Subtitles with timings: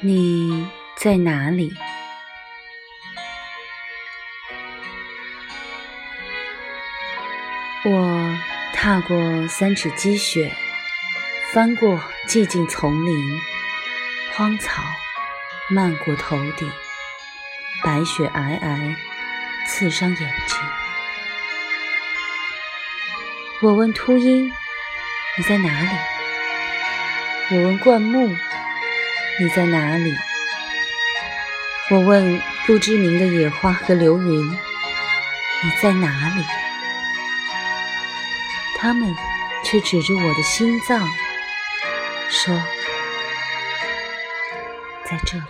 [0.00, 1.74] 你在哪里？
[7.84, 8.38] 我
[8.74, 10.54] 踏过三尺积雪，
[11.50, 11.98] 翻过
[12.28, 13.40] 寂静丛林，
[14.34, 14.82] 荒草
[15.70, 16.70] 漫过头顶，
[17.82, 18.94] 白雪皑皑，
[19.66, 20.58] 刺伤眼睛。
[23.62, 24.52] 我问秃鹰
[25.38, 25.88] ：“你在哪里？”
[27.56, 28.36] 我问灌木。
[29.38, 30.16] 你在哪里？
[31.90, 36.42] 我问不知名的野花和流云，你在哪里？
[38.78, 39.14] 他们
[39.62, 41.06] 却指着我的心脏，
[42.30, 42.54] 说
[45.04, 45.44] ：“在这里。”